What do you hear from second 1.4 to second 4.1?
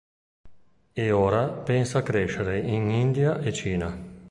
pensa a crescere in India e Cina.